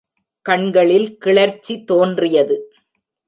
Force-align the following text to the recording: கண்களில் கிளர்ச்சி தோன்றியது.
கண்களில் 0.45 1.17
கிளர்ச்சி 1.17 1.83
தோன்றியது. 1.83 2.57